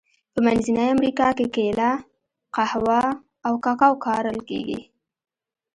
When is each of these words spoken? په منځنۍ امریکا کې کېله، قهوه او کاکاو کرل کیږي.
په 0.33 0.39
منځنۍ 0.45 0.85
امریکا 0.95 1.27
کې 1.37 1.45
کېله، 1.55 1.91
قهوه 2.55 3.01
او 3.47 3.53
کاکاو 3.65 3.95
کرل 4.05 4.39
کیږي. 4.49 4.79